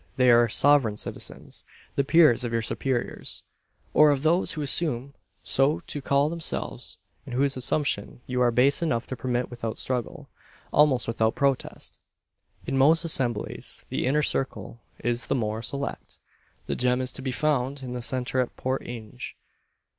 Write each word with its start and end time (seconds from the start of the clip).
They 0.17 0.31
are 0.31 0.49
"sovereign 0.49 0.97
citizens" 0.97 1.63
the 1.95 2.03
peers 2.03 2.43
of 2.43 2.51
your 2.51 2.63
superiors, 2.63 3.43
or 3.93 4.09
of 4.09 4.23
those 4.23 4.53
who 4.53 4.63
assume 4.63 5.13
so 5.43 5.79
to 5.81 6.01
call 6.01 6.27
themselves, 6.27 6.97
and 7.23 7.35
whose 7.35 7.55
assumption 7.55 8.21
you 8.25 8.41
are 8.41 8.49
base 8.49 8.81
enough 8.81 9.05
to 9.05 9.15
permit 9.15 9.51
without 9.51 9.77
struggle 9.77 10.27
almost 10.73 11.07
without 11.07 11.35
protest! 11.35 11.99
In 12.65 12.79
most 12.79 13.05
assemblies 13.05 13.83
the 13.89 14.07
inner 14.07 14.23
circle 14.23 14.81
is 15.03 15.27
the 15.27 15.35
more 15.35 15.61
select. 15.61 16.17
The 16.65 16.75
gem 16.75 16.99
is 16.99 17.11
to 17.11 17.21
be 17.21 17.31
found 17.31 17.83
in 17.83 17.93
the 17.93 18.01
centre 18.01 18.39
at 18.39 18.57
Port 18.57 18.81
Inge. 18.83 19.37